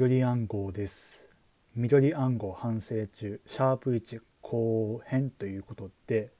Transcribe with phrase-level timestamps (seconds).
[0.00, 1.28] 緑暗号です。
[1.76, 6.30] 緑暗号反省中シャープ1後編ということで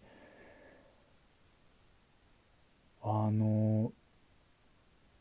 [3.03, 3.93] あの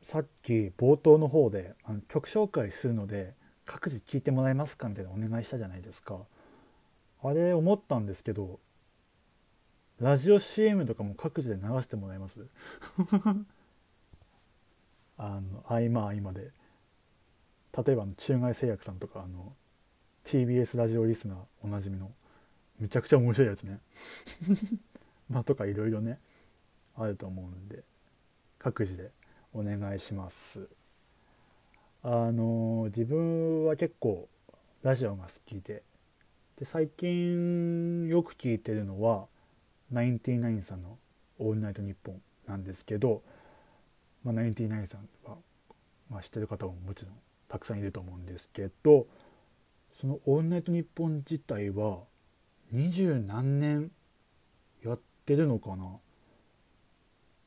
[0.01, 3.33] さっき冒頭の方であの曲紹介するので
[3.65, 6.19] 各自聴いてもらえますかみたいなお願いしたじゃないですか。
[7.21, 8.61] あれ思ったんですけど
[9.99, 12.47] ラジオ CM とかも各自で流してもらえます？
[15.17, 16.57] あの合間合間で。
[17.77, 19.53] 例えば中外製薬さんとかあの
[20.25, 22.11] TBS ラジオリスナーおなじみの
[22.79, 23.79] めちゃくちゃ面白いやつね。
[25.29, 26.19] まあとかいろいろね
[26.95, 27.83] あると思うんで
[28.57, 29.11] 各自で
[29.53, 30.67] お願いします。
[32.01, 34.29] あの自分は結構
[34.81, 35.83] ラジオが好きで
[36.55, 39.27] で最近よく聞いてるのは
[39.91, 40.97] ナインティナインさんの
[41.39, 43.21] 「オールナイトニッポン」なんですけど、
[44.23, 45.37] まあ、ナインティナインさんは、
[46.09, 47.15] まあ、知ってる方ももちろん
[47.49, 49.07] たくさんいると思うんですけど
[49.93, 52.03] その「オールナイトニッポン」自体は
[52.71, 53.91] 二十何年
[54.83, 55.99] やってるのかな？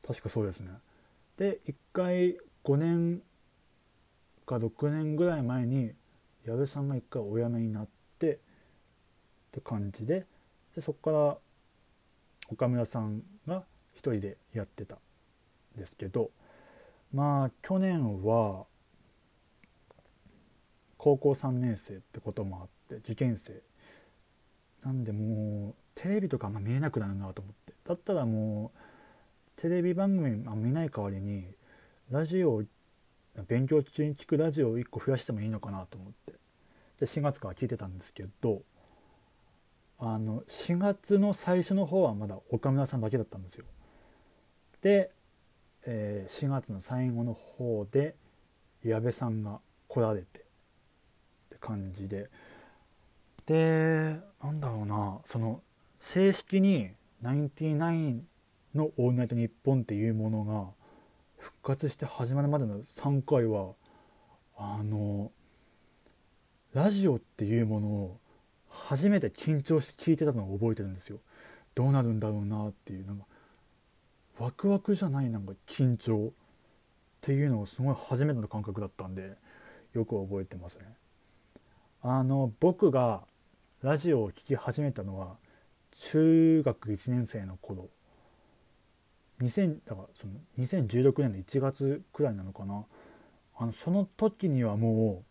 [0.05, 0.71] 確かそうですね。
[1.37, 3.23] で一回5年
[4.45, 5.93] か6年ぐらい前に
[6.45, 7.87] 矢部さんが一回お辞めになっ
[8.19, 8.37] てっ
[9.51, 10.27] て感じで
[10.75, 11.37] でそこから
[12.49, 14.99] 岡村さんが一人でやってたん
[15.77, 16.31] ですけど
[17.13, 18.65] まあ去年は
[21.03, 23.61] 高校3年生ってこともあって受験生。
[24.85, 27.73] なんでもうテレビとかあんま見えなくなるなと思って。
[27.85, 28.71] だったらも
[29.57, 31.43] うテレビ番組あ見ない代わりに
[32.09, 32.63] ラジオ
[33.49, 36.35] 勉強中に聞くラジオを1個増やしてもいいのかなと思って。
[36.99, 38.61] で4月から聞いてたんですけど
[39.99, 43.65] あの4月の最初の方はまだ岡村さんだけだったんですよ。
[44.79, 45.11] で、
[45.85, 48.15] えー、4月の最後の方で
[48.85, 49.59] 矢部さんが
[49.89, 50.42] 来られて
[51.63, 52.29] 感じで。
[53.45, 55.21] でなんだろうな。
[55.23, 55.61] その
[55.99, 58.27] 正式に「ナインティナイン
[58.75, 60.67] のオールナイトニッポン」っていうものが
[61.37, 63.73] 復活して始まるまでの3回は
[64.57, 65.31] あの
[66.73, 68.19] ラジオっていうものを
[68.69, 71.19] 初めて緊張して聞いてたのを覚えてるんですよ。
[71.75, 73.05] どうなるんだろうなっていう。
[73.05, 73.25] なんか
[74.39, 76.31] ワクワクじゃないなんか緊張っ
[77.21, 79.37] ていうのをすごい初めての感覚だったんで
[79.93, 80.85] よく覚えてますね。
[82.05, 83.23] あの僕が
[83.81, 85.37] ラジオを聴き始めたのは
[86.01, 87.87] 中学1年生の頃
[89.41, 92.83] 2000だからその2016年の1月くらいなのかな
[93.57, 95.23] あのその時にはも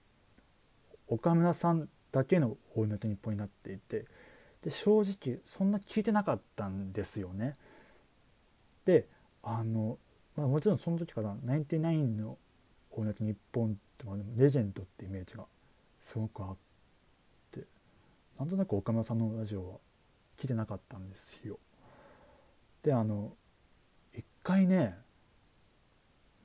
[1.11, 4.07] う岡村さんだけの「オールナイトニッポン」になっていて
[4.63, 7.57] で正直そんな聞いてなかったんですよね。
[8.87, 9.07] で
[9.43, 9.99] あの、
[10.37, 12.39] まあ、もちろんその時から「ナインティナインの
[12.93, 14.07] オールナイトニッポン」って
[14.37, 15.45] レジェンドってイメージが
[16.03, 16.57] すごくあっ
[17.53, 17.61] て
[18.39, 19.75] なんとなく岡村さんのラジオは
[20.39, 21.59] 聞いてなかったんですよ。
[22.83, 23.33] であの
[24.13, 24.99] 一回ね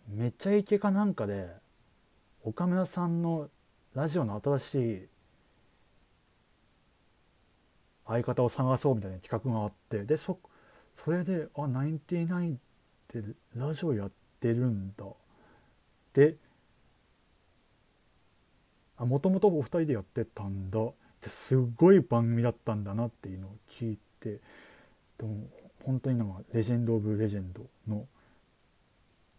[0.08, 1.50] めっちゃイケかなんかで
[2.44, 3.50] 岡村さんの
[3.94, 5.08] ラジオの新しい
[8.08, 10.40] 相方を探そうみたいな企画があってでそ
[10.96, 12.58] それであナインティナインっ
[13.08, 13.24] て
[13.56, 15.06] ラジオやってるんだ
[19.00, 20.80] でもともとお二人でやってたんだ。
[21.22, 24.40] ですごい番組だったんだなっていうのを聞いて。
[25.18, 25.48] でも
[25.84, 28.06] 本当になんかレジェンド・オブ・レジェンドの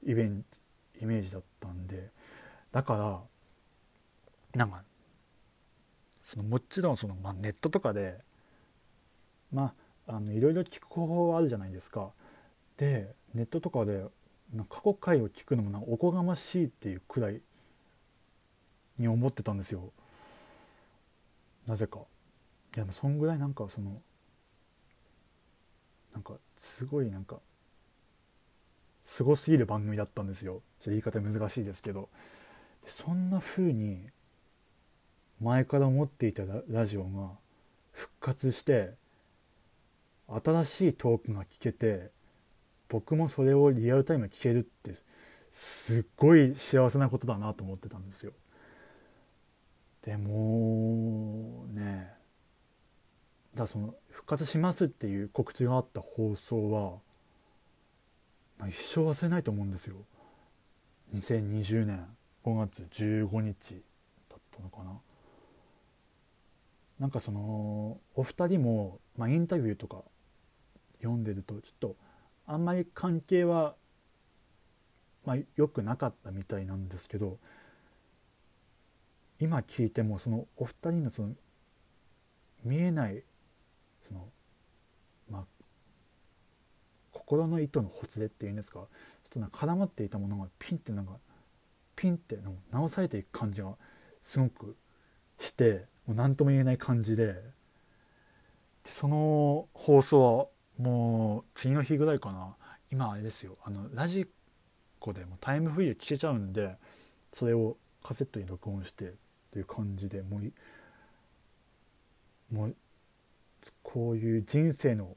[0.04, 0.56] イベント
[1.00, 2.10] イメージだったんで。
[2.72, 2.96] だか
[4.54, 4.82] らなんか
[6.24, 8.18] そのもちろんその、まあ、ネットとかで
[9.52, 9.72] ま
[10.06, 12.10] ああのいろいろ聞く方法はあるじゃないですか。
[12.76, 14.04] でネットとかで
[14.68, 17.40] 過去回を聞くのもおこがましいっていうくらい
[18.98, 19.92] に思ってたんですよ
[21.66, 22.00] なぜか。
[22.76, 24.00] いやそんぐらいなんかその
[26.12, 27.36] なんかすごいなんか
[29.04, 32.08] すごすぎる番組だったんですよちょっと言い方難しいですけど
[32.86, 34.00] そんな風に
[35.40, 37.30] 前から思っていたラジオが
[37.92, 38.92] 復活して
[40.28, 42.10] 新しいトークが聞けて
[42.88, 44.94] 僕もそれをリアルタイム聞けるって
[45.50, 48.32] すっごい幸せなことだなと思ってたんですよ。
[50.02, 52.12] でもね
[53.54, 56.92] だその復活しますっていう告知があった放送は、
[58.58, 59.96] まあ、一生忘れないと思うんですよ。
[61.14, 62.06] 2020年
[62.44, 63.82] 5月15日
[64.28, 65.00] だったのかな。
[67.00, 70.02] なんかそのお二人も、まあ、インタビューとか
[70.98, 71.96] 読んでるとちょっと
[72.46, 73.74] あんまり関係は、
[75.24, 77.38] まあ、良くなかったみたいなんですけど
[79.40, 81.30] 今聞いてもそのお二人のその
[82.64, 83.22] 見えない
[84.06, 84.26] その
[85.30, 85.44] まあ
[87.12, 88.86] 心の糸のほつれっていうんですかちょっ
[89.32, 91.12] となんか絡まっていたものがピンってなんか
[91.94, 92.38] ピンって
[92.72, 93.74] 直されていく感じが
[94.20, 94.76] すごく
[95.38, 97.40] してもう何とも言えない感じでで
[98.84, 100.46] その放送は
[100.78, 102.54] もう次の日ぐらいかな。
[102.90, 103.58] 今あれですよ。
[103.64, 104.28] あのラジ
[104.98, 106.76] コでもタイムフリーで聞けちゃうんで
[107.34, 109.14] それをカセットに録音して
[109.48, 110.52] っていう感じでもう
[112.54, 112.76] もう
[113.82, 115.16] こういう人生の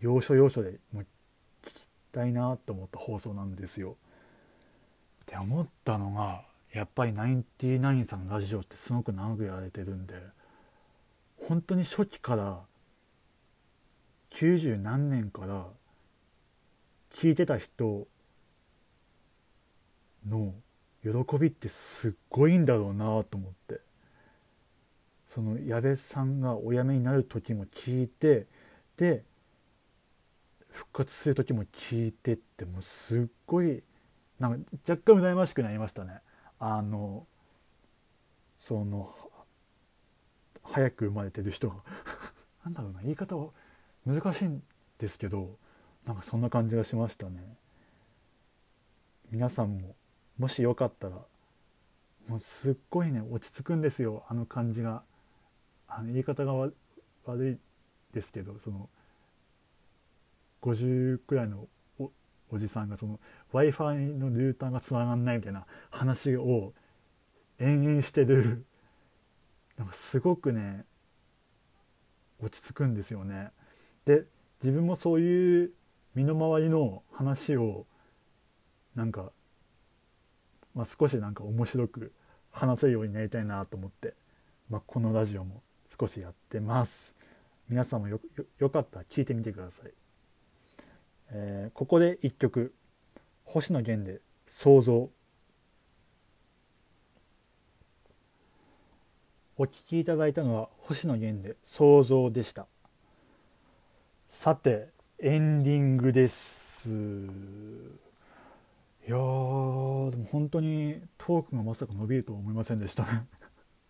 [0.00, 1.06] 要所要所でもう
[1.64, 3.96] 聞きたいなと思った放送なんですよ。
[5.22, 10.14] って思ったのがやっぱりナインティナインさんのラジオってすごく長くやられてるんで
[11.48, 12.60] 本当に初期から
[14.34, 15.66] 90何年から
[17.14, 18.06] 聞いてた人
[20.28, 20.52] の
[21.04, 23.80] 喜びってすっごいんだろうなと思って。
[25.28, 28.46] その矢部さんがお辞めになる時も聞いて
[28.96, 29.24] で
[30.70, 33.82] 復活する時も聞いてってもうすっごい
[34.38, 36.20] なんか若干羨ましくなりましたね。
[36.60, 37.26] あの
[38.56, 39.12] その
[40.62, 41.76] 早く生まれてる人が。
[42.64, 43.50] なんだろうな言い方は
[44.06, 44.62] 難しいん
[44.98, 45.58] ですけど
[46.06, 47.56] なんかそんな感じがしましたね。
[49.32, 49.96] 皆さんも
[50.38, 51.16] もしよかったら
[52.28, 55.02] もうすっごいね落ち着くんですよあの感じが
[55.88, 56.52] あの言い方が
[57.26, 57.58] 悪い
[58.14, 58.88] ですけどその
[60.62, 61.68] 50くらいの
[62.50, 63.18] おじさんがその
[63.52, 66.72] w i f i のルーターがつながんないみたいな話を
[67.58, 68.64] 延々してる
[69.76, 70.84] なんかすごくね
[72.40, 73.50] 落ち着くんですよね。
[74.04, 74.26] で
[74.62, 75.72] 自分もそういう
[76.14, 77.86] 身の回りの話を
[78.94, 79.32] なんか、
[80.74, 82.12] まあ、少しなんか面白く
[82.50, 84.14] 話せるようになりたいなと思って、
[84.68, 85.62] まあ、このラジオも
[85.98, 87.14] 少しやってます。
[87.68, 88.20] 皆さんもよ
[88.58, 89.92] よかったら聞いてみてください。
[91.30, 92.74] えー、ここで1曲
[93.44, 95.10] 星野源で「想像」
[99.56, 102.66] お聴きいただいたのは星野源で「想像」でした
[104.28, 106.90] さてエンディングです
[109.06, 113.26] いやでも本当にトークがまさか伸びるとは思いませんでしたね。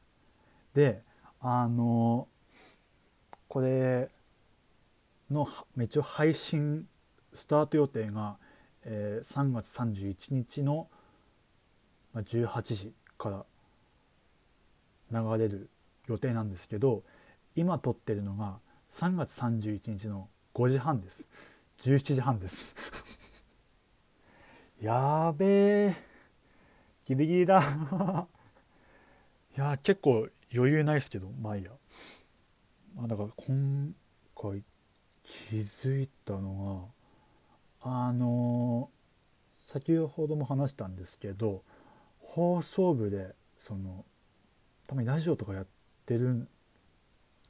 [0.74, 1.04] で
[1.38, 2.26] あの
[3.46, 4.10] これ
[5.30, 5.46] の
[5.80, 6.88] 一応配信
[7.32, 8.38] スタート予定が、
[8.82, 10.90] えー、3月31日の
[12.16, 13.46] 18時か
[15.10, 15.70] ら流れる
[16.08, 17.04] 予定なんですけど
[17.54, 18.58] 今撮ってるのが
[18.88, 21.28] 3月31日の5時半です。
[21.82, 22.74] 17時半です。
[24.80, 25.94] やべえ。
[27.06, 27.60] ギリギリだ。
[29.56, 31.70] いや結構余裕ないですけどまあいいや、
[32.96, 33.94] まあ、だから今
[34.34, 34.64] 回
[35.22, 36.92] 気づいたの
[37.82, 38.90] があの
[39.66, 41.62] 先ほども話したんですけど
[42.18, 44.04] 放送部でその
[44.86, 45.66] たまにラジオとかやっ
[46.04, 46.48] てる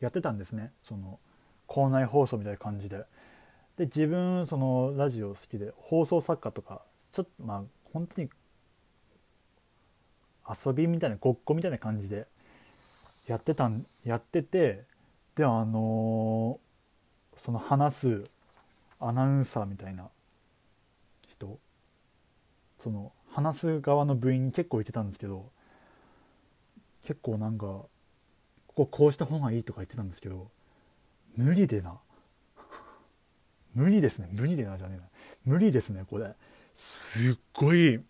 [0.01, 0.73] やってたんですね。
[0.83, 1.19] その
[1.67, 3.05] 校内放送みたいな感じで。
[3.77, 6.83] で自分そのラジオ好きで放送作家とか
[7.15, 7.63] ちょっとまあ
[7.93, 8.29] 本当に
[10.67, 12.27] 遊びみたいなごっこみたいな感じで
[13.29, 14.83] やってたんやってて
[15.37, 18.25] であのー、その話す
[18.99, 20.09] アナウンサーみたいな
[21.29, 21.57] 人
[22.79, 25.47] その話す側の部員に結構いてたんですけど
[27.05, 27.89] 結構なんかこ
[28.75, 30.49] ここうした方がいいとか言ってたんですけど
[31.37, 31.99] 無理でな。
[33.75, 34.29] 無理ですね。
[34.33, 35.05] 無理でなじゃねえな。
[35.45, 36.35] 無理ですねこれ。
[36.77, 38.01] すっごい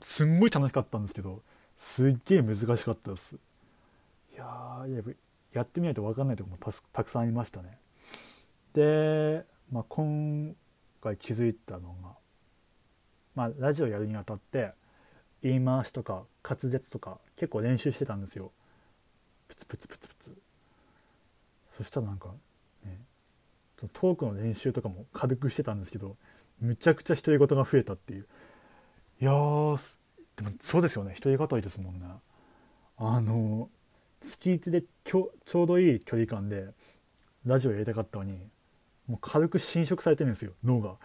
[0.00, 1.42] すんごい楽しかったんですけど
[1.76, 3.36] すっげえ難しかったです。
[4.32, 5.16] いやー
[5.52, 6.58] やってみないと分かんないとこも
[6.92, 7.78] たくさんありましたね。
[8.72, 10.54] で、まあ、今
[11.02, 12.20] 回気づいたのが
[13.34, 14.72] まあ、ラジオやるにあたって
[15.42, 18.52] 言い回しとか滑舌とか結構練習してたんですよ。
[19.48, 20.36] プツプツプツプツ。
[21.76, 22.28] そしたらなんか
[22.84, 22.98] ね
[23.78, 26.16] トークの練習とかも軽くしてたんですけど
[26.60, 28.26] むちゃくちゃ独り言が増えたっていう。
[29.20, 31.14] いやでもそうですよね。
[31.20, 32.06] 独り言いですもんね。
[32.96, 33.68] あの
[34.20, 36.68] 月1でちょちょうどいい距離感で
[37.46, 38.38] ラジオやりたかったのに
[39.06, 40.96] もう軽く侵食されてるんですよ脳が。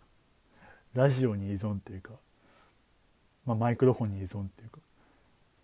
[0.94, 2.12] ラジオに依存っていうか、
[3.44, 4.80] まあ、マイクロフォンに依存っていうか。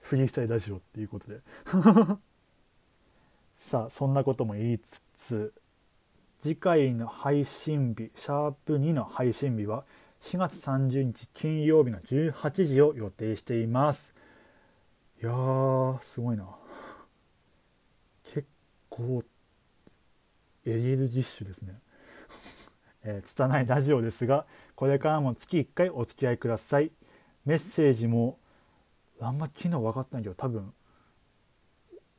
[0.01, 1.41] フリースタイルラジオっていうことで。
[3.57, 5.55] さあそんなことも言いつつ
[6.45, 9.85] 次回の配信日シャープ2の配信日は
[10.21, 14.13] 4月30日金曜日の18時を予定しています。
[15.23, 16.45] いやーすごいな。
[18.25, 18.47] 結
[18.91, 19.23] 構
[20.67, 21.81] エリルギッシュですね。
[23.05, 24.45] えー、拙いラジオですが
[24.77, 26.93] これからも月1回お付き合いください。
[27.47, 28.39] メッセージも
[29.19, 30.75] あんま機能分かったんけど多分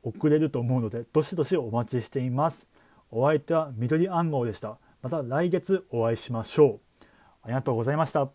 [0.02, 2.68] 送れると思うのでどしどしお待ちしています。
[3.10, 4.78] お相手は緑暗号でした。
[5.02, 7.04] また来月お会いしましょう。
[7.42, 8.30] ありがとうございました。